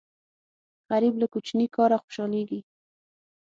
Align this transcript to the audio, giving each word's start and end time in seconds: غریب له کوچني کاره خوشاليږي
غریب 0.89 1.13
له 1.21 1.27
کوچني 1.33 1.67
کاره 1.75 1.97
خوشاليږي 2.03 2.61